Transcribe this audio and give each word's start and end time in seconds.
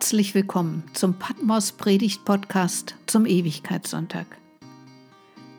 Herzlich 0.00 0.34
willkommen 0.34 0.82
zum 0.94 1.12
Patmos 1.18 1.72
Predigt 1.72 2.24
Podcast 2.24 2.94
zum 3.04 3.26
Ewigkeitssonntag. 3.26 4.24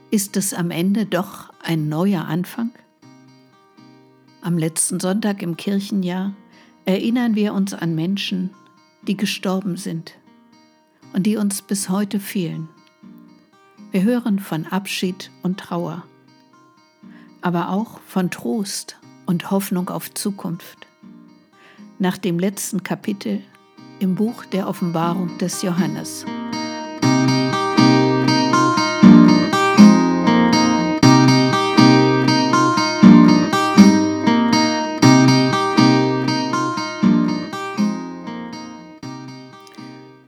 Ist 0.10 0.36
es 0.36 0.56
am 0.56 0.72
Ende 0.72 1.06
doch 1.06 1.54
ein 1.62 1.90
neuer 1.90 2.26
Anfang? 2.26 2.72
Am 4.42 4.58
letzten 4.58 5.00
Sonntag 5.00 5.44
im 5.44 5.58
Kirchenjahr 5.58 6.34
erinnern 6.86 7.36
wir 7.36 7.54
uns 7.54 7.76
an 7.76 7.94
Menschen, 7.94 8.50
die 9.04 9.16
gestorben 9.16 9.78
sind 9.78 10.18
und 11.14 11.28
die 11.28 11.38
uns 11.38 11.62
bis 11.62 11.90
heute 11.90 12.20
fehlen. 12.20 12.68
Wir 13.92 14.02
hören 14.02 14.40
von 14.40 14.66
Abschied 14.66 15.30
und 15.44 15.60
Trauer, 15.60 16.04
aber 17.42 17.70
auch 17.70 18.00
von 18.08 18.32
Trost 18.32 18.98
und 19.28 19.52
Hoffnung 19.52 19.90
auf 19.90 20.12
Zukunft. 20.12 20.88
Nach 22.00 22.18
dem 22.18 22.40
letzten 22.40 22.82
Kapitel 22.82 23.44
im 24.02 24.16
Buch 24.16 24.46
der 24.46 24.68
Offenbarung 24.68 25.38
des 25.38 25.62
Johannes. 25.62 26.26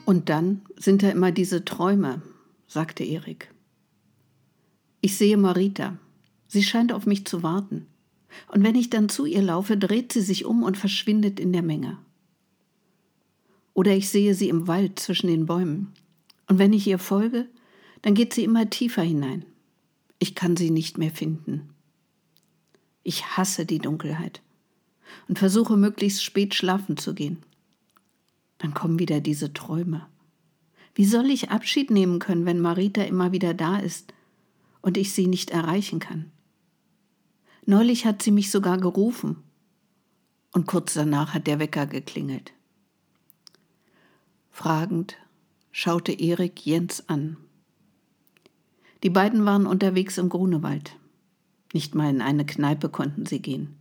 Und 0.06 0.30
dann 0.30 0.62
sind 0.78 1.02
da 1.02 1.10
immer 1.10 1.32
diese 1.32 1.66
Träume, 1.66 2.22
sagte 2.68 3.04
Erik. 3.04 3.52
Ich 5.02 5.18
sehe 5.18 5.36
Marita. 5.36 5.98
Sie 6.48 6.62
scheint 6.62 6.94
auf 6.94 7.08
mich 7.08 7.26
zu 7.26 7.42
warten. 7.42 7.88
Und 8.50 8.64
wenn 8.64 8.76
ich 8.76 8.92
dann 8.92 9.10
zu 9.10 9.26
ihr 9.26 9.42
laufe, 9.42 9.78
dreht 9.78 10.14
sie 10.14 10.22
sich 10.22 10.46
um 10.46 10.62
und 10.62 10.78
verschwindet 10.78 11.40
in 11.40 11.52
der 11.52 11.64
Menge. 11.64 11.98
Oder 13.74 13.96
ich 13.96 14.10
sehe 14.10 14.36
sie 14.36 14.50
im 14.50 14.68
Wald 14.68 15.00
zwischen 15.00 15.28
den 15.28 15.46
Bäumen. 15.46 15.94
Und 16.48 16.60
wenn 16.60 16.74
ich 16.74 16.86
ihr 16.88 17.00
folge, 17.00 17.48
dann 18.02 18.14
geht 18.14 18.34
sie 18.34 18.44
immer 18.44 18.70
tiefer 18.70 19.02
hinein. 19.02 19.46
Ich 20.20 20.36
kann 20.36 20.56
sie 20.56 20.70
nicht 20.70 20.98
mehr 20.98 21.12
finden. 21.12 21.70
Ich 23.04 23.38
hasse 23.38 23.66
die 23.66 23.80
Dunkelheit 23.80 24.42
und 25.28 25.40
versuche 25.40 25.76
möglichst 25.76 26.24
spät 26.24 26.56
schlafen 26.56 26.98
zu 26.98 27.14
gehen. 27.14 27.44
Dann 28.60 28.74
kommen 28.74 29.00
wieder 29.00 29.20
diese 29.20 29.54
Träume. 29.54 30.08
Wie 30.96 31.06
soll 31.06 31.30
ich 31.30 31.50
Abschied 31.50 31.90
nehmen 31.92 32.20
können, 32.20 32.46
wenn 32.46 32.62
Marita 32.62 33.04
immer 33.04 33.32
wieder 33.32 33.54
da 33.54 33.78
ist 33.78 34.14
und 34.82 34.98
ich 34.98 35.12
sie 35.12 35.28
nicht 35.28 35.50
erreichen 35.50 36.00
kann? 36.00 36.32
Neulich 37.66 38.06
hat 38.06 38.22
sie 38.22 38.32
mich 38.32 38.52
sogar 38.52 38.78
gerufen 38.78 39.38
und 40.52 40.68
kurz 40.68 40.94
danach 40.94 41.34
hat 41.34 41.48
der 41.48 41.60
Wecker 41.60 41.88
geklingelt. 41.88 42.54
Fragend 44.56 45.18
schaute 45.72 46.12
Erik 46.12 46.64
Jens 46.64 47.10
an. 47.10 47.38
Die 49.02 49.10
beiden 49.10 49.46
waren 49.46 49.66
unterwegs 49.66 50.20
im 50.20 50.30
Grunewald. 50.30 50.96
Nicht 51.74 51.96
mal 51.96 52.08
in 52.12 52.22
eine 52.22 52.46
Kneipe 52.46 52.88
konnten 52.88 53.26
sie 53.26 53.42
gehen. 53.42 53.76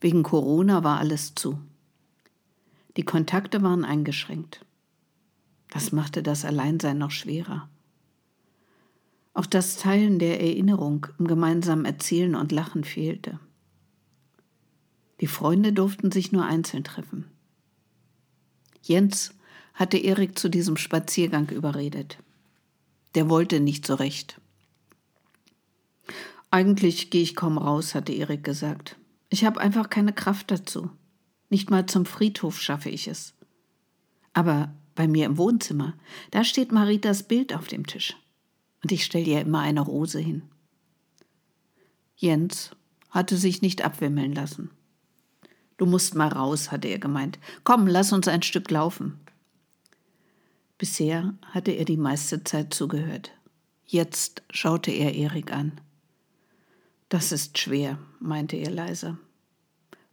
Wegen 0.00 0.22
Corona 0.22 0.84
war 0.84 1.00
alles 1.00 1.34
zu. 1.34 1.58
Die 2.96 3.02
Kontakte 3.02 3.62
waren 3.62 3.84
eingeschränkt. 3.84 4.64
Das 5.70 5.90
machte 5.90 6.22
das 6.22 6.44
Alleinsein 6.44 6.98
noch 6.98 7.10
schwerer. 7.10 7.68
Auch 9.34 9.46
das 9.46 9.76
Teilen 9.76 10.20
der 10.20 10.40
Erinnerung 10.40 11.08
im 11.18 11.26
gemeinsamen 11.26 11.84
Erzählen 11.84 12.36
und 12.36 12.52
Lachen 12.52 12.84
fehlte. 12.84 13.40
Die 15.20 15.26
Freunde 15.26 15.72
durften 15.72 16.12
sich 16.12 16.30
nur 16.30 16.44
einzeln 16.44 16.84
treffen. 16.84 17.24
Jens 18.82 19.35
hatte 19.76 19.98
Erik 19.98 20.38
zu 20.38 20.48
diesem 20.48 20.76
Spaziergang 20.76 21.50
überredet. 21.50 22.18
Der 23.14 23.28
wollte 23.28 23.60
nicht 23.60 23.86
so 23.86 23.94
recht. 23.94 24.40
Eigentlich 26.50 27.10
gehe 27.10 27.22
ich 27.22 27.36
kaum 27.36 27.58
raus, 27.58 27.94
hatte 27.94 28.12
Erik 28.12 28.42
gesagt. 28.42 28.96
Ich 29.28 29.44
habe 29.44 29.60
einfach 29.60 29.90
keine 29.90 30.12
Kraft 30.12 30.50
dazu. 30.50 30.90
Nicht 31.50 31.70
mal 31.70 31.86
zum 31.86 32.06
Friedhof 32.06 32.60
schaffe 32.60 32.88
ich 32.88 33.06
es. 33.06 33.34
Aber 34.32 34.74
bei 34.94 35.06
mir 35.06 35.26
im 35.26 35.36
Wohnzimmer, 35.36 35.94
da 36.30 36.42
steht 36.42 36.72
Maritas 36.72 37.22
Bild 37.22 37.54
auf 37.54 37.68
dem 37.68 37.86
Tisch. 37.86 38.16
Und 38.82 38.92
ich 38.92 39.04
stelle 39.04 39.26
ihr 39.26 39.40
immer 39.42 39.60
eine 39.60 39.82
Rose 39.82 40.18
hin. 40.18 40.42
Jens 42.16 42.70
hatte 43.10 43.36
sich 43.36 43.60
nicht 43.60 43.84
abwimmeln 43.84 44.32
lassen. 44.32 44.70
Du 45.76 45.84
musst 45.84 46.14
mal 46.14 46.28
raus, 46.28 46.72
hatte 46.72 46.88
er 46.88 46.98
gemeint. 46.98 47.38
Komm, 47.64 47.86
lass 47.86 48.12
uns 48.12 48.28
ein 48.28 48.42
Stück 48.42 48.70
laufen. 48.70 49.20
Bisher 50.78 51.34
hatte 51.42 51.70
er 51.72 51.86
die 51.86 51.96
meiste 51.96 52.44
Zeit 52.44 52.74
zugehört. 52.74 53.32
Jetzt 53.86 54.42
schaute 54.50 54.90
er 54.90 55.14
Erik 55.14 55.52
an. 55.52 55.80
Das 57.08 57.32
ist 57.32 57.56
schwer, 57.56 57.98
meinte 58.20 58.56
er 58.56 58.70
leise. 58.70 59.16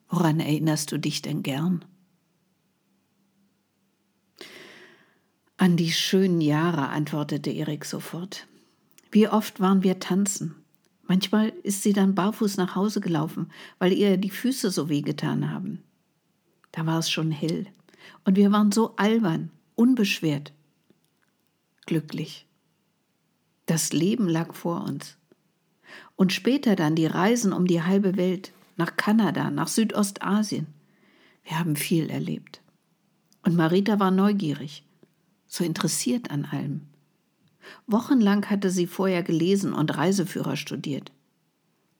Woran 0.07 0.39
erinnerst 0.39 0.91
du 0.91 0.97
dich 0.97 1.21
denn 1.21 1.43
gern? 1.43 1.83
An 5.57 5.75
die 5.75 5.91
schönen 5.91 6.39
Jahre, 6.39 6.89
antwortete 6.89 7.49
Erik 7.49 7.83
sofort. 7.83 8.47
Wie 9.11 9.27
oft 9.27 9.59
waren 9.59 9.83
wir 9.83 9.99
tanzen? 9.99 10.55
Manchmal 11.07 11.49
ist 11.63 11.83
sie 11.83 11.93
dann 11.93 12.15
barfuß 12.15 12.57
nach 12.57 12.75
Hause 12.75 13.01
gelaufen, 13.01 13.51
weil 13.79 13.91
ihr 13.91 14.17
die 14.17 14.29
Füße 14.29 14.71
so 14.71 14.87
wehgetan 14.87 15.51
haben. 15.51 15.83
Da 16.71 16.85
war 16.85 16.99
es 16.99 17.11
schon 17.11 17.31
hell 17.31 17.67
und 18.23 18.37
wir 18.37 18.51
waren 18.51 18.71
so 18.71 18.95
albern 18.95 19.51
unbeschwert, 19.83 20.53
glücklich. 21.85 22.47
Das 23.65 23.91
Leben 23.91 24.29
lag 24.29 24.53
vor 24.53 24.81
uns. 24.85 25.17
Und 26.15 26.31
später 26.31 26.77
dann 26.77 26.95
die 26.95 27.05
Reisen 27.05 27.51
um 27.51 27.67
die 27.67 27.81
halbe 27.81 28.15
Welt, 28.15 28.53
nach 28.77 28.95
Kanada, 28.95 29.51
nach 29.51 29.67
Südostasien. 29.67 30.67
Wir 31.43 31.59
haben 31.59 31.75
viel 31.75 32.09
erlebt. 32.09 32.61
Und 33.43 33.57
Marita 33.57 33.99
war 33.99 34.09
neugierig, 34.09 34.85
so 35.47 35.65
interessiert 35.65 36.31
an 36.31 36.45
allem. 36.45 36.83
Wochenlang 37.85 38.49
hatte 38.49 38.69
sie 38.69 38.87
vorher 38.87 39.21
gelesen 39.21 39.73
und 39.73 39.97
Reiseführer 39.97 40.55
studiert. 40.55 41.11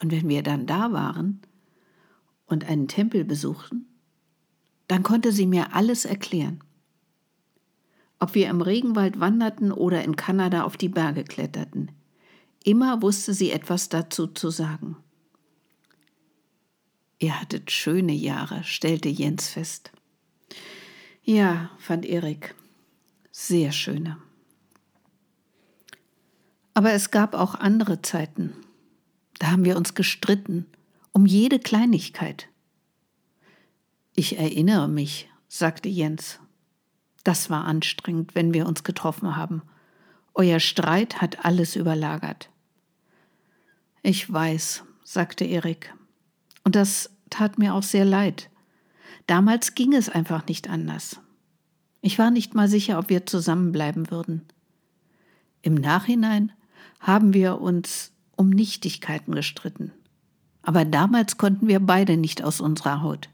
Und 0.01 0.13
wenn 0.13 0.29
wir 0.29 0.41
dann 0.41 0.67
da 0.67 0.93
waren 0.93 1.41
und 2.45 2.63
einen 2.63 2.87
Tempel 2.87 3.25
besuchten, 3.25 3.87
dann 4.87 5.03
konnte 5.03 5.33
sie 5.33 5.47
mir 5.47 5.75
alles 5.75 6.05
erklären 6.05 6.63
ob 8.23 8.35
wir 8.35 8.47
im 8.47 8.61
Regenwald 8.61 9.19
wanderten 9.19 9.73
oder 9.73 10.01
in 10.01 10.15
Kanada 10.15 10.63
auf 10.63 10.77
die 10.77 10.87
Berge 10.87 11.25
kletterten. 11.25 11.91
Immer 12.63 13.01
wusste 13.01 13.33
sie 13.33 13.51
etwas 13.51 13.89
dazu 13.89 14.27
zu 14.27 14.49
sagen. 14.49 14.95
Ihr 17.19 17.37
hattet 17.37 17.69
schöne 17.69 18.13
Jahre, 18.13 18.63
stellte 18.63 19.09
Jens 19.09 19.49
fest. 19.49 19.91
Ja, 21.25 21.69
fand 21.79 22.05
Erik, 22.05 22.55
sehr 23.29 23.73
schöne. 23.73 24.17
Aber 26.73 26.93
es 26.93 27.11
gab 27.11 27.33
auch 27.33 27.55
andere 27.55 28.01
Zeiten. 28.03 28.53
Da 29.37 29.51
haben 29.51 29.65
wir 29.65 29.75
uns 29.75 29.95
gestritten, 29.95 30.65
um 31.11 31.25
jede 31.25 31.59
Kleinigkeit. 31.59 32.47
Ich 34.15 34.37
erinnere 34.37 34.87
mich, 34.87 35.27
sagte 35.49 35.89
Jens 35.89 36.39
das 37.23 37.49
war 37.49 37.65
anstrengend, 37.65 38.35
wenn 38.35 38.53
wir 38.53 38.67
uns 38.67 38.83
getroffen 38.83 39.35
haben. 39.35 39.61
Euer 40.33 40.59
Streit 40.59 41.21
hat 41.21 41.45
alles 41.45 41.75
überlagert. 41.75 42.49
Ich 44.01 44.31
weiß, 44.31 44.83
sagte 45.03 45.45
Erik. 45.45 45.93
Und 46.63 46.75
das 46.75 47.11
tat 47.29 47.57
mir 47.57 47.73
auch 47.73 47.83
sehr 47.83 48.05
leid. 48.05 48.49
Damals 49.27 49.75
ging 49.75 49.93
es 49.93 50.09
einfach 50.09 50.45
nicht 50.47 50.69
anders. 50.69 51.19
Ich 52.01 52.19
war 52.19 52.31
nicht 52.31 52.53
mal 52.53 52.67
sicher, 52.67 52.99
ob 52.99 53.09
wir 53.09 53.25
zusammenbleiben 53.25 54.11
würden. 54.11 54.43
Im 55.61 55.75
Nachhinein 55.75 56.51
haben 56.99 57.33
wir 57.33 57.61
uns 57.61 58.11
um 58.35 58.49
Nichtigkeiten 58.49 59.33
gestritten. 59.33 59.93
Aber 60.63 60.83
damals 60.83 61.37
konnten 61.37 61.67
wir 61.67 61.79
beide 61.79 62.17
nicht 62.17 62.43
aus 62.43 62.59
unserer 62.59 63.01
Haut. 63.01 63.29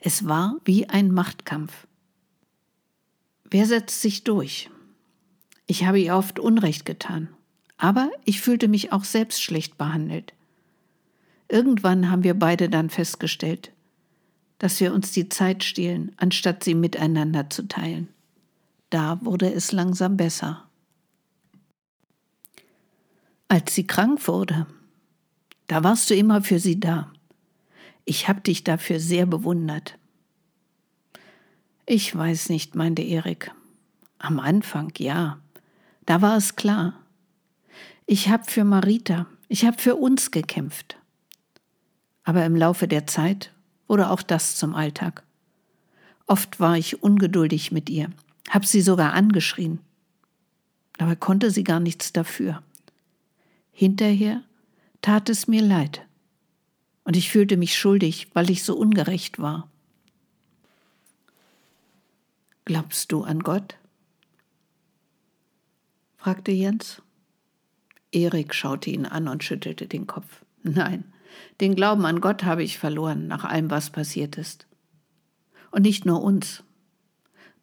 Es 0.00 0.26
war 0.26 0.56
wie 0.64 0.88
ein 0.88 1.10
Machtkampf. 1.10 1.88
Wer 3.50 3.66
setzt 3.66 4.02
sich 4.02 4.24
durch? 4.24 4.70
Ich 5.66 5.84
habe 5.84 6.00
ihr 6.00 6.14
oft 6.14 6.38
Unrecht 6.38 6.84
getan, 6.84 7.28
aber 7.76 8.10
ich 8.24 8.40
fühlte 8.40 8.68
mich 8.68 8.92
auch 8.92 9.04
selbst 9.04 9.42
schlecht 9.42 9.78
behandelt. 9.78 10.34
Irgendwann 11.48 12.10
haben 12.10 12.24
wir 12.24 12.34
beide 12.34 12.68
dann 12.68 12.90
festgestellt, 12.90 13.72
dass 14.58 14.80
wir 14.80 14.92
uns 14.92 15.12
die 15.12 15.28
Zeit 15.28 15.64
stehlen, 15.64 16.12
anstatt 16.16 16.62
sie 16.62 16.74
miteinander 16.74 17.48
zu 17.48 17.66
teilen. 17.68 18.08
Da 18.90 19.18
wurde 19.22 19.52
es 19.52 19.72
langsam 19.72 20.16
besser. 20.16 20.64
Als 23.48 23.74
sie 23.74 23.86
krank 23.86 24.26
wurde, 24.28 24.66
da 25.68 25.84
warst 25.84 26.10
du 26.10 26.14
immer 26.14 26.42
für 26.42 26.58
sie 26.58 26.80
da. 26.80 27.12
Ich 28.04 28.28
habe 28.28 28.40
dich 28.40 28.64
dafür 28.64 29.00
sehr 29.00 29.26
bewundert. 29.26 29.98
Ich 31.90 32.14
weiß 32.14 32.50
nicht, 32.50 32.74
meinte 32.74 33.00
Erik. 33.00 33.50
Am 34.18 34.40
Anfang, 34.40 34.92
ja. 34.98 35.38
Da 36.04 36.20
war 36.20 36.36
es 36.36 36.54
klar. 36.54 37.00
Ich 38.04 38.28
habe 38.28 38.44
für 38.46 38.62
Marita, 38.62 39.24
ich 39.48 39.64
habe 39.64 39.78
für 39.78 39.96
uns 39.96 40.30
gekämpft. 40.30 40.98
Aber 42.24 42.44
im 42.44 42.56
Laufe 42.56 42.88
der 42.88 43.06
Zeit 43.06 43.54
wurde 43.86 44.10
auch 44.10 44.20
das 44.20 44.56
zum 44.56 44.74
Alltag. 44.74 45.22
Oft 46.26 46.60
war 46.60 46.76
ich 46.76 47.02
ungeduldig 47.02 47.72
mit 47.72 47.88
ihr, 47.88 48.10
hab 48.50 48.66
sie 48.66 48.82
sogar 48.82 49.14
angeschrien. 49.14 49.78
Dabei 50.98 51.16
konnte 51.16 51.50
sie 51.50 51.64
gar 51.64 51.80
nichts 51.80 52.12
dafür. 52.12 52.62
Hinterher 53.72 54.42
tat 55.00 55.30
es 55.30 55.48
mir 55.48 55.62
leid. 55.62 56.02
Und 57.04 57.16
ich 57.16 57.30
fühlte 57.30 57.56
mich 57.56 57.78
schuldig, 57.78 58.28
weil 58.34 58.50
ich 58.50 58.62
so 58.62 58.76
ungerecht 58.76 59.38
war. 59.38 59.70
Glaubst 62.68 63.12
du 63.12 63.22
an 63.22 63.38
Gott? 63.38 63.76
fragte 66.18 66.52
Jens. 66.52 67.00
Erik 68.12 68.54
schaute 68.54 68.90
ihn 68.90 69.06
an 69.06 69.26
und 69.26 69.42
schüttelte 69.42 69.86
den 69.86 70.06
Kopf. 70.06 70.44
Nein, 70.62 71.10
den 71.62 71.74
Glauben 71.74 72.04
an 72.04 72.20
Gott 72.20 72.44
habe 72.44 72.62
ich 72.62 72.78
verloren, 72.78 73.26
nach 73.26 73.44
allem, 73.44 73.70
was 73.70 73.88
passiert 73.88 74.36
ist. 74.36 74.66
Und 75.70 75.80
nicht 75.80 76.04
nur 76.04 76.22
uns. 76.22 76.62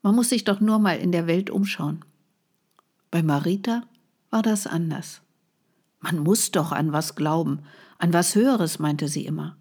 Man 0.01 0.15
muss 0.15 0.29
sich 0.29 0.43
doch 0.43 0.59
nur 0.59 0.79
mal 0.79 0.97
in 0.97 1.11
der 1.11 1.27
Welt 1.27 1.51
umschauen. 1.51 2.03
Bei 3.11 3.21
Marita 3.21 3.83
war 4.31 4.41
das 4.41 4.65
anders. 4.65 5.21
Man 5.99 6.17
muss 6.17 6.49
doch 6.49 6.71
an 6.71 6.93
was 6.93 7.13
glauben, 7.13 7.59
an 7.99 8.11
was 8.11 8.33
Höheres, 8.33 8.79
meinte 8.79 9.07
sie 9.07 9.27
immer. 9.27 9.55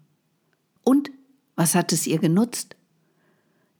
Und 0.83 1.11
was 1.55 1.75
hat 1.75 1.93
es 1.93 2.07
ihr 2.07 2.17
genutzt? 2.17 2.75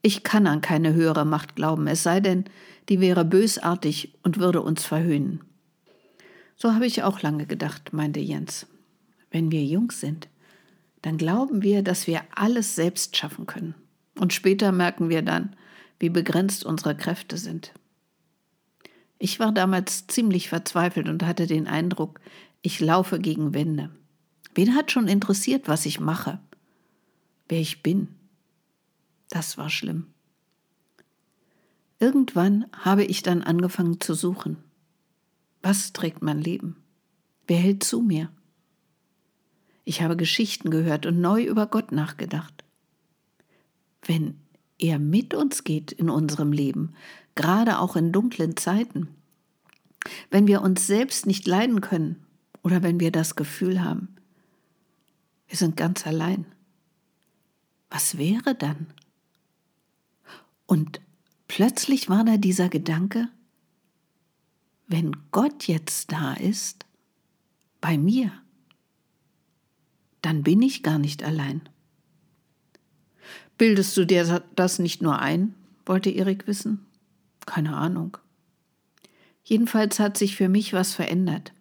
Ich 0.06 0.22
kann 0.22 0.46
an 0.46 0.62
keine 0.62 0.94
höhere 0.94 1.26
Macht 1.26 1.56
glauben, 1.56 1.88
es 1.88 2.04
sei 2.04 2.20
denn, 2.20 2.46
die 2.90 3.00
wäre 3.00 3.26
bösartig 3.26 4.14
und 4.22 4.38
würde 4.38 4.62
uns 4.62 4.86
verhöhnen. 4.86 5.44
So 6.56 6.76
habe 6.76 6.86
ich 6.86 7.02
auch 7.02 7.24
lange 7.24 7.48
gedacht, 7.48 7.92
meinte 7.92 8.20
Jens. 8.20 8.68
Wenn 9.32 9.50
wir 9.50 9.64
jung 9.64 9.90
sind, 9.90 10.28
dann 11.02 11.18
glauben 11.18 11.64
wir, 11.64 11.82
dass 11.82 12.06
wir 12.06 12.22
alles 12.36 12.76
selbst 12.76 13.18
schaffen 13.18 13.48
können. 13.48 13.74
Und 14.20 14.32
später 14.32 14.72
merken 14.72 15.10
wir 15.10 15.24
dann, 15.24 15.56
wie 15.98 16.10
begrenzt 16.10 16.66
unsere 16.66 16.96
Kräfte 16.96 17.38
sind. 17.38 17.74
Ich 19.18 19.40
war 19.40 19.54
damals 19.54 20.06
ziemlich 20.06 20.50
verzweifelt 20.50 21.10
und 21.10 21.24
hatte 21.24 21.48
den 21.48 21.66
Eindruck, 21.66 22.20
ich 22.62 22.80
laufe 22.80 23.20
gegen 23.20 23.56
Wände. 23.56 23.90
Wen 24.54 24.76
hat 24.76 24.92
schon 24.92 25.08
interessiert, 25.08 25.68
was 25.68 25.88
ich 25.88 26.00
mache? 26.00 26.38
Wer 27.50 27.60
ich 27.60 27.82
bin? 27.82 28.10
Das 29.30 29.58
war 29.58 29.70
schlimm. 29.70 30.08
Irgendwann 32.00 32.66
habe 32.74 33.04
ich 33.04 33.24
dann 33.24 33.42
angefangen 33.42 34.00
zu 34.02 34.14
suchen. 34.14 34.58
Was 35.62 35.94
trägt 35.94 36.22
mein 36.22 36.42
Leben? 36.42 36.76
Wer 37.48 37.58
hält 37.58 37.84
zu 37.84 38.02
mir? 38.02 38.30
Ich 39.86 40.02
habe 40.02 40.18
Geschichten 40.18 40.72
gehört 40.72 41.06
und 41.06 41.22
neu 41.22 41.44
über 41.44 41.68
Gott 41.68 41.92
nachgedacht. 41.92 42.64
Wenn 44.02 44.40
er 44.78 45.00
mit 45.00 45.34
uns 45.34 45.64
geht 45.64 45.92
in 45.92 46.10
unserem 46.10 46.52
Leben, 46.52 46.94
gerade 47.36 47.80
auch 47.80 47.96
in 47.96 48.12
dunklen 48.12 48.58
Zeiten, 48.58 49.08
wenn 50.32 50.48
wir 50.48 50.62
uns 50.62 50.86
selbst 50.86 51.26
nicht 51.26 51.48
leiden 51.48 51.82
können 51.82 52.26
oder 52.62 52.84
wenn 52.84 53.00
wir 53.00 53.12
das 53.12 53.36
Gefühl 53.36 53.84
haben, 53.84 54.16
wir 55.48 55.58
sind 55.58 55.78
ganz 55.78 56.06
allein, 56.06 56.46
was 57.90 58.18
wäre 58.18 58.56
dann? 58.56 58.88
Und 60.66 61.02
plötzlich 61.48 62.10
war 62.10 62.24
da 62.24 62.38
dieser 62.38 62.70
Gedanke, 62.70 63.30
wenn 64.88 65.16
Gott 65.32 65.68
jetzt 65.68 66.12
da 66.12 66.34
ist, 66.34 66.86
bei 67.82 67.98
mir, 67.98 68.32
dann 70.22 70.44
bin 70.44 70.62
ich 70.62 70.82
gar 70.82 70.98
nicht 70.98 71.24
allein. 71.24 71.62
Bildest 73.58 73.96
du 73.96 74.06
dir 74.06 74.44
das 74.56 74.80
nicht 74.80 75.02
nur 75.02 75.20
ein? 75.20 75.54
wollte 75.86 76.10
Erik 76.10 76.48
wissen. 76.48 76.84
Keine 77.46 77.78
Ahnung. 77.78 78.18
Jedenfalls 79.44 80.00
hat 80.00 80.18
sich 80.18 80.36
für 80.36 80.50
mich 80.50 80.74
was 80.74 80.96
verändert. 80.96 81.54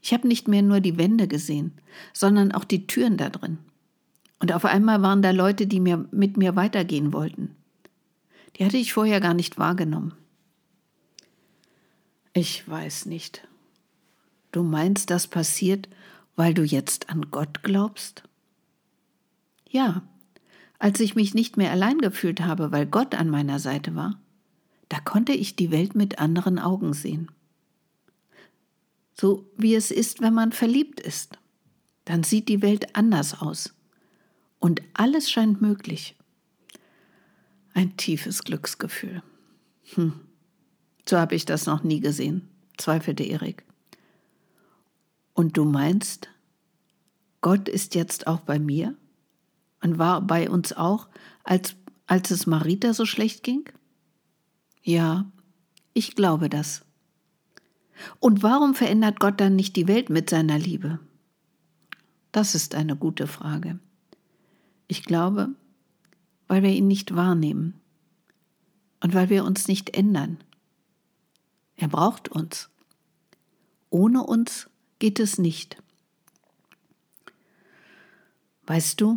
Ich 0.00 0.12
habe 0.12 0.26
nicht 0.26 0.48
mehr 0.48 0.62
nur 0.62 0.80
die 0.80 0.98
Wände 0.98 1.28
gesehen, 1.28 1.72
sondern 2.12 2.50
auch 2.50 2.64
die 2.64 2.88
Türen 2.88 3.16
da 3.16 3.30
drin. 3.30 3.58
Und 4.40 4.52
auf 4.52 4.64
einmal 4.64 5.02
waren 5.02 5.22
da 5.22 5.30
Leute, 5.30 5.68
die 5.68 5.78
mir 5.78 6.08
mit 6.10 6.36
mir 6.36 6.56
weitergehen 6.56 7.12
wollten. 7.12 7.54
Die 8.56 8.64
hatte 8.64 8.76
ich 8.76 8.92
vorher 8.92 9.20
gar 9.20 9.34
nicht 9.34 9.58
wahrgenommen. 9.58 10.14
Ich 12.34 12.68
weiß 12.68 13.06
nicht. 13.06 13.46
Du 14.52 14.62
meinst, 14.62 15.10
das 15.10 15.26
passiert, 15.26 15.88
weil 16.36 16.54
du 16.54 16.62
jetzt 16.62 17.10
an 17.10 17.30
Gott 17.30 17.62
glaubst? 17.62 18.22
Ja, 19.68 20.02
als 20.78 21.00
ich 21.00 21.14
mich 21.14 21.34
nicht 21.34 21.56
mehr 21.56 21.70
allein 21.70 21.98
gefühlt 21.98 22.40
habe, 22.40 22.72
weil 22.72 22.86
Gott 22.86 23.14
an 23.14 23.30
meiner 23.30 23.58
Seite 23.58 23.94
war, 23.94 24.20
da 24.88 25.00
konnte 25.00 25.32
ich 25.32 25.56
die 25.56 25.70
Welt 25.70 25.94
mit 25.94 26.18
anderen 26.18 26.58
Augen 26.58 26.92
sehen. 26.92 27.30
So 29.14 29.48
wie 29.56 29.74
es 29.74 29.90
ist, 29.90 30.20
wenn 30.20 30.34
man 30.34 30.52
verliebt 30.52 31.00
ist. 31.00 31.38
Dann 32.04 32.24
sieht 32.24 32.48
die 32.48 32.62
Welt 32.62 32.96
anders 32.96 33.40
aus. 33.40 33.74
Und 34.58 34.82
alles 34.94 35.30
scheint 35.30 35.62
möglich. 35.62 36.16
Ein 37.74 37.96
tiefes 37.96 38.42
Glücksgefühl. 38.42 39.22
Hm. 39.94 40.14
So 41.08 41.18
habe 41.18 41.34
ich 41.34 41.44
das 41.44 41.66
noch 41.66 41.82
nie 41.82 42.00
gesehen, 42.00 42.48
zweifelte 42.76 43.24
Erik. 43.24 43.64
Und 45.34 45.56
du 45.56 45.64
meinst, 45.64 46.28
Gott 47.40 47.68
ist 47.68 47.94
jetzt 47.94 48.26
auch 48.26 48.40
bei 48.40 48.58
mir 48.58 48.94
und 49.82 49.98
war 49.98 50.20
bei 50.20 50.48
uns 50.48 50.72
auch, 50.72 51.08
als, 51.42 51.74
als 52.06 52.30
es 52.30 52.46
Marita 52.46 52.94
so 52.94 53.04
schlecht 53.04 53.42
ging? 53.42 53.64
Ja, 54.82 55.30
ich 55.94 56.14
glaube 56.14 56.48
das. 56.48 56.84
Und 58.20 58.42
warum 58.42 58.74
verändert 58.74 59.20
Gott 59.20 59.40
dann 59.40 59.56
nicht 59.56 59.76
die 59.76 59.88
Welt 59.88 60.10
mit 60.10 60.30
seiner 60.30 60.58
Liebe? 60.58 61.00
Das 62.30 62.54
ist 62.54 62.74
eine 62.74 62.96
gute 62.96 63.26
Frage. 63.26 63.78
Ich 64.88 65.04
glaube, 65.04 65.50
weil 66.52 66.62
wir 66.62 66.68
ihn 66.68 66.86
nicht 66.86 67.16
wahrnehmen 67.16 67.80
und 69.00 69.14
weil 69.14 69.30
wir 69.30 69.42
uns 69.46 69.68
nicht 69.68 69.96
ändern. 69.96 70.36
Er 71.76 71.88
braucht 71.88 72.28
uns. 72.28 72.68
Ohne 73.88 74.22
uns 74.22 74.68
geht 74.98 75.18
es 75.18 75.38
nicht. 75.38 75.82
Weißt 78.66 79.00
du, 79.00 79.16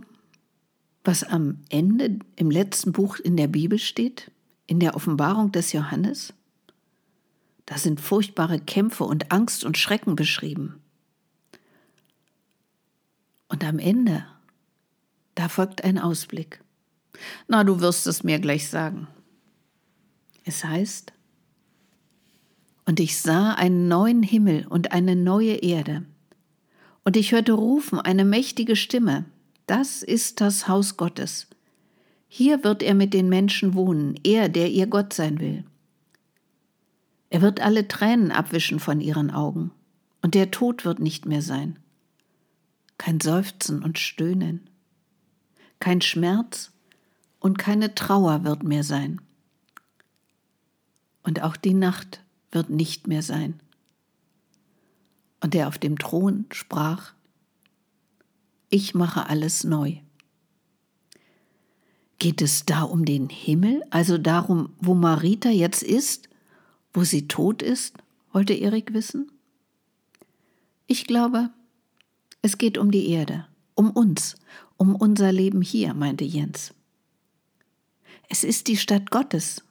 was 1.04 1.25
am 1.25 1.60
Ende 1.68 2.20
im 2.38 2.50
letzten 2.50 2.94
Buch 2.94 3.20
in 3.20 3.36
der 3.36 3.50
Bibel 3.50 3.80
steht? 3.80 4.32
in 4.65 4.80
der 4.80 4.96
Offenbarung 4.96 5.51
des 5.51 5.74
Johannes? 5.74 6.34
Da 7.65 7.77
sind 7.77 8.00
furchtbare 8.00 8.62
Kämpfe 8.62 9.04
und 9.04 9.34
Angst 9.34 9.65
und 9.65 9.77
Schrecken 9.77 10.15
beschrieben. 10.15 10.82
Und 13.50 13.65
am 13.65 13.77
Ende, 13.77 14.25
da 15.36 15.50
folgt 15.50 15.84
ein 15.84 16.00
Ausblick. 16.00 16.63
Na, 17.48 17.63
du 17.63 17.79
wirst 17.79 18.07
es 18.07 18.24
mir 18.24 18.39
gleich 18.39 18.69
sagen. 18.69 19.07
Es 20.43 20.63
heißt, 20.63 21.13
und 22.86 23.00
ich 23.00 23.17
sah 23.19 23.53
einen 23.53 23.88
neuen 23.88 24.22
Himmel 24.22 24.67
und 24.67 24.91
eine 24.91 25.15
neue 25.15 25.55
Erde. 25.55 26.05
Und 27.03 27.17
ich 27.17 27.31
hörte 27.31 27.53
rufen 27.53 28.00
eine 28.00 28.25
mächtige 28.25 28.75
Stimme, 28.75 29.25
das 29.67 30.03
ist 30.03 30.41
das 30.41 30.67
Haus 30.67 30.98
Gottes, 30.98 31.48
hier 32.27 32.63
wird 32.63 32.84
er 32.84 32.95
mit 32.95 33.13
den 33.13 33.29
Menschen 33.29 33.75
wohnen, 33.75 34.19
er, 34.24 34.50
der 34.50 34.69
ihr 34.69 34.88
Gott 34.88 35.13
sein 35.13 35.39
will. 35.39 35.63
Er 37.29 37.41
wird 37.41 37.62
alle 37.62 37.88
Tränen 37.88 38.31
abwischen 38.31 38.79
von 38.79 39.00
ihren 39.00 39.31
Augen, 39.31 39.72
und 40.22 40.36
der 40.36 40.51
Tod 40.51 40.86
wird 40.86 41.00
nicht 41.00 41.25
mehr 41.25 41.41
sein. 41.41 41.79
Kein 42.98 43.19
Seufzen 43.19 43.84
und 43.84 44.00
Stöhnen, 44.00 44.69
kein 45.79 46.01
Schmerz 46.01 46.72
und 47.46 47.60
keine 47.60 47.94
Trauer 47.94 48.44
wird 48.44 48.64
mehr 48.64 48.84
sein. 48.84 49.22
Und 51.22 51.44
auch 51.44 51.56
die 51.56 51.75
Nacht 51.75 52.24
wird 52.52 52.72
nicht 52.72 53.06
mehr 53.06 53.22
sein. 53.22 53.60
Und 55.42 55.54
der 55.54 55.68
auf 55.68 55.78
dem 55.78 56.00
Thron 56.00 56.48
sprach, 56.52 57.14
ich 58.70 58.96
mache 58.96 59.30
alles 59.30 59.64
neu. 59.64 59.98
Geht 62.18 62.42
es 62.42 62.66
da 62.66 62.82
um 62.82 63.06
den 63.06 63.30
Himmel, 63.30 63.84
also 63.92 64.18
darum, 64.18 64.70
wo 64.80 64.96
Marita 64.96 65.50
jetzt 65.50 65.84
ist, 65.84 66.30
wo 66.94 67.04
sie 67.04 67.28
tot 67.28 67.62
ist? 67.62 67.96
wollte 68.32 68.56
Erik 68.56 68.92
wissen. 68.92 69.32
Ich 70.88 71.06
glaube, 71.06 71.52
es 72.42 72.58
geht 72.58 72.80
um 72.80 72.90
die 72.90 73.08
Erde, 73.10 73.46
um 73.75 73.92
uns, 73.92 74.36
um 74.78 74.96
unser 74.96 75.32
Leben 75.32 75.62
hier, 75.62 75.94
meinte 75.94 76.24
Jens. 76.24 76.74
Es 78.29 78.44
ist 78.44 78.67
die 78.67 78.77
Stadt 78.77 79.12
Gottes, 79.12 79.63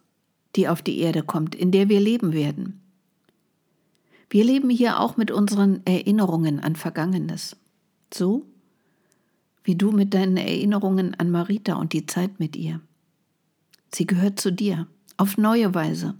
die 0.56 0.68
auf 0.68 0.82
die 0.82 0.98
Erde 1.00 1.22
kommt, 1.22 1.54
in 1.54 1.70
der 1.70 1.88
wir 1.88 2.00
leben 2.00 2.32
werden. 2.32 2.80
Wir 4.30 4.44
leben 4.44 4.70
hier 4.70 5.00
auch 5.00 5.16
mit 5.16 5.30
unseren 5.30 5.84
Erinnerungen 5.86 6.60
an 6.60 6.76
Vergangenes. 6.76 7.56
So 8.12 8.46
wie 9.64 9.74
du 9.74 9.90
mit 9.90 10.14
deinen 10.14 10.36
Erinnerungen 10.36 11.14
an 11.14 11.30
Marita 11.30 11.74
und 11.74 11.94
die 11.94 12.06
Zeit 12.06 12.38
mit 12.38 12.54
ihr. 12.54 12.80
Sie 13.92 14.06
gehört 14.06 14.38
zu 14.38 14.52
dir, 14.52 14.86
auf 15.16 15.38
neue 15.38 15.74
Weise. 15.74 16.14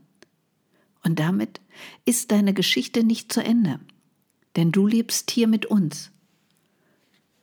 Und 1.04 1.18
damit 1.18 1.60
ist 2.06 2.32
deine 2.32 2.54
Geschichte 2.54 3.04
nicht 3.04 3.32
zu 3.32 3.44
Ende, 3.44 3.78
denn 4.56 4.72
du 4.72 4.86
lebst 4.86 5.30
hier 5.30 5.46
mit 5.46 5.66
uns. 5.66 6.10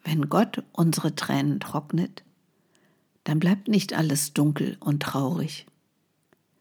Wenn 0.03 0.29
Gott 0.29 0.63
unsere 0.71 1.13
Tränen 1.15 1.59
trocknet, 1.59 2.23
dann 3.23 3.39
bleibt 3.39 3.67
nicht 3.67 3.93
alles 3.93 4.33
dunkel 4.33 4.77
und 4.79 5.03
traurig. 5.03 5.65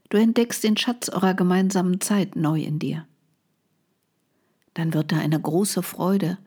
Du 0.08 0.18
entdeckst 0.18 0.64
den 0.64 0.76
Schatz 0.76 1.08
eurer 1.08 1.34
gemeinsamen 1.34 2.00
Zeit 2.00 2.36
neu 2.36 2.60
in 2.60 2.78
dir. 2.78 3.06
Dann 4.74 4.92
wird 4.92 5.12
da 5.12 5.18
eine 5.18 5.40
große 5.40 5.82
Freude 5.82 6.38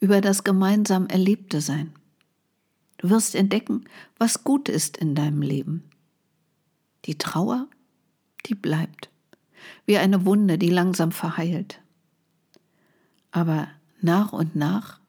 über 0.00 0.20
das 0.20 0.44
gemeinsam 0.44 1.06
Erlebte 1.06 1.60
sein. 1.60 1.92
Du 2.98 3.10
wirst 3.10 3.34
entdecken, 3.34 3.84
was 4.18 4.44
gut 4.44 4.68
ist 4.68 4.96
in 4.96 5.14
deinem 5.14 5.42
Leben. 5.42 5.84
Die 7.04 7.18
Trauer, 7.18 7.68
die 8.46 8.54
bleibt, 8.54 9.10
wie 9.86 9.98
eine 9.98 10.24
Wunde, 10.24 10.58
die 10.58 10.70
langsam 10.70 11.12
verheilt. 11.12 11.80
Aber 13.30 13.68
nach 14.00 14.32
und 14.32 14.56
nach 14.56 15.00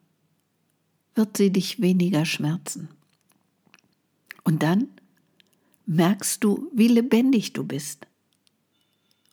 wird 1.16 1.38
sie 1.38 1.51
dich 1.51 1.82
weniger 1.82 2.25
schmerzen. 2.25 2.89
Und 4.50 4.63
dann 4.63 4.88
merkst 5.86 6.44
du, 6.44 6.72
wie 6.74 6.88
lebendig 6.88 7.53
du 7.53 7.63
bist 7.63 8.08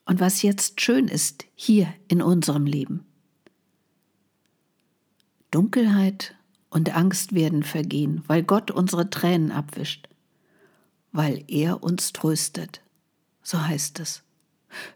und 0.05 0.19
was 0.19 0.43
jetzt 0.43 0.79
schön 0.79 1.07
ist 1.07 1.45
hier 1.55 1.91
in 2.07 2.21
unserem 2.21 2.67
Leben. 2.67 3.03
Dunkelheit 5.49 6.35
und 6.69 6.95
Angst 6.95 7.33
werden 7.33 7.63
vergehen, 7.63 8.23
weil 8.27 8.43
Gott 8.43 8.69
unsere 8.69 9.09
Tränen 9.09 9.51
abwischt, 9.51 10.07
weil 11.11 11.43
er 11.47 11.81
uns 11.81 12.13
tröstet. 12.13 12.81
So 13.41 13.59
heißt 13.65 13.99
es. 13.99 14.21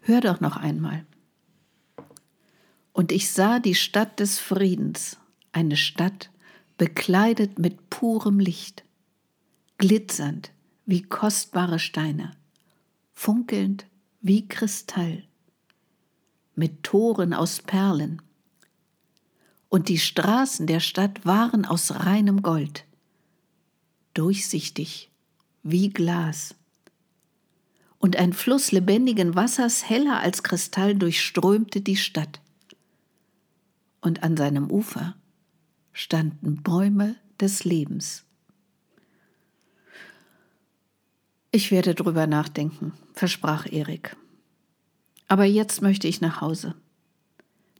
Hör 0.01 0.21
doch 0.21 0.39
noch 0.39 0.55
einmal. 0.55 1.03
Und 2.93 3.11
ich 3.11 3.31
sah 3.31 3.57
die 3.57 3.73
Stadt 3.73 4.19
des 4.19 4.37
Friedens, 4.37 5.17
eine 5.51 5.77
Stadt 5.77 6.29
bekleidet 6.77 7.57
mit 7.57 7.89
purem 7.89 8.39
Licht, 8.39 8.83
glitzernd 9.81 10.51
wie 10.85 11.01
kostbare 11.01 11.79
Steine, 11.79 12.33
funkelnd 13.13 13.87
wie 14.21 14.47
Kristall, 14.47 15.23
mit 16.53 16.83
Toren 16.83 17.33
aus 17.33 17.63
Perlen. 17.63 18.21
Und 19.69 19.89
die 19.89 19.97
Straßen 19.97 20.67
der 20.67 20.81
Stadt 20.81 21.25
waren 21.25 21.65
aus 21.65 22.05
reinem 22.05 22.43
Gold, 22.43 22.85
durchsichtig 24.13 25.09
wie 25.63 25.89
Glas. 25.89 26.53
Und 27.97 28.17
ein 28.17 28.33
Fluss 28.33 28.71
lebendigen 28.71 29.33
Wassers, 29.33 29.89
heller 29.89 30.19
als 30.19 30.43
Kristall, 30.43 30.93
durchströmte 30.93 31.81
die 31.81 31.97
Stadt. 31.97 32.39
Und 33.99 34.21
an 34.21 34.37
seinem 34.37 34.69
Ufer 34.69 35.15
standen 35.91 36.61
Bäume 36.61 37.15
des 37.39 37.63
Lebens. 37.63 38.25
Ich 41.53 41.69
werde 41.69 41.93
drüber 41.93 42.27
nachdenken, 42.27 42.93
versprach 43.13 43.65
Erik. 43.69 44.15
Aber 45.27 45.43
jetzt 45.43 45.81
möchte 45.81 46.07
ich 46.07 46.21
nach 46.21 46.39
Hause. 46.39 46.75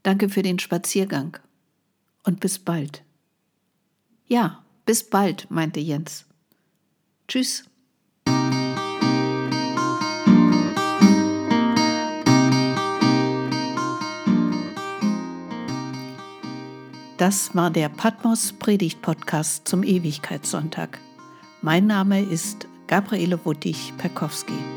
Danke 0.03 0.27
für 0.27 0.41
den 0.41 0.59
Spaziergang 0.59 1.37
und 2.23 2.41
bis 2.41 2.59
bald. 2.59 3.03
Ja, 4.27 4.61
bis 4.85 5.09
bald, 5.09 5.49
meinte 5.49 5.79
Jens. 5.79 6.25
Tschüss. 7.29 7.63
Das 17.17 17.55
war 17.55 17.69
der 17.69 17.87
Patmos 17.87 18.51
Predigt 18.53 19.01
Podcast 19.01 19.65
zum 19.65 19.83
Ewigkeitssonntag. 19.83 20.99
Mein 21.61 21.85
Name 21.85 22.21
ist 22.21 22.67
Gabriele 22.91 23.39
Wuttig-Perkowski. 23.45 24.70